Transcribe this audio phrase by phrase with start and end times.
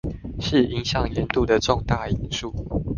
[0.39, 2.51] 是影響鹽度的重大因素